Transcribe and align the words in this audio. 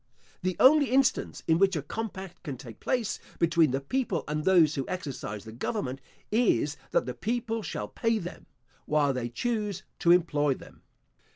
The 0.41 0.55
only 0.59 0.87
instance 0.89 1.43
in 1.47 1.59
which 1.59 1.75
a 1.75 1.83
compact 1.83 2.41
can 2.41 2.57
take 2.57 2.79
place 2.79 3.19
between 3.37 3.69
the 3.69 3.79
people 3.79 4.23
and 4.27 4.43
those 4.45 4.73
who 4.73 4.87
exercise 4.87 5.43
the 5.43 5.51
government, 5.51 6.01
is, 6.31 6.75
that 6.89 7.05
the 7.05 7.13
people 7.13 7.61
shall 7.61 7.87
pay 7.87 8.17
them, 8.17 8.47
while 8.87 9.13
they 9.13 9.29
choose 9.29 9.83
to 9.99 10.09
employ 10.09 10.55
them. 10.55 10.81